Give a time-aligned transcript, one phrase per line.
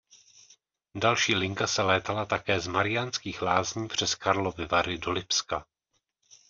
[0.95, 5.65] Další linka se létala také z Mariánských Lázních přes Karlovy Vary do Lipska.